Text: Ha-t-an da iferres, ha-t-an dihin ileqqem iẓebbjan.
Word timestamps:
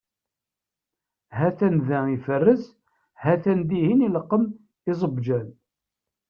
Ha-t-an 1.37 1.75
da 1.87 1.99
iferres, 2.15 2.63
ha-t-an 3.21 3.59
dihin 3.69 4.05
ileqqem 4.07 4.43
iẓebbjan. 4.91 5.47